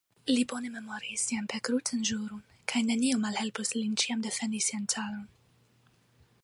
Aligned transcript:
Li 0.29 0.43
bone 0.51 0.69
memoris 0.77 1.25
sian 1.27 1.49
perkrucan 1.51 2.01
ĵuron, 2.09 2.41
kaj 2.73 2.81
nenio 2.89 3.21
malhelpos 3.27 3.75
lin 3.81 3.93
ĉiam 4.05 4.27
defendi 4.29 4.63
sian 4.71 4.89
caron. 4.95 5.29